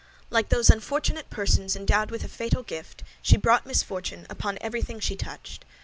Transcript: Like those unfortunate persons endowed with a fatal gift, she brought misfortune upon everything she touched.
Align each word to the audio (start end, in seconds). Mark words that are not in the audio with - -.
Like 0.31 0.49
those 0.49 0.71
unfortunate 0.71 1.29
persons 1.29 1.75
endowed 1.75 2.09
with 2.09 2.23
a 2.23 2.27
fatal 2.27 2.63
gift, 2.63 3.03
she 3.21 3.37
brought 3.37 3.67
misfortune 3.67 4.25
upon 4.31 4.57
everything 4.59 4.99
she 4.99 5.15
touched. 5.15 5.63